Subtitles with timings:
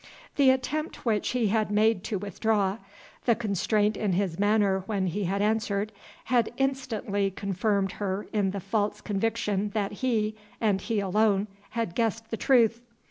[0.35, 2.79] The attempt which he had made to withdraw,
[3.25, 5.91] the constraint in his manner when he had answered,
[6.23, 11.45] had instantly confirmed her in the false conviction that he, and he alone,
[11.77, 12.81] had guessed the truth!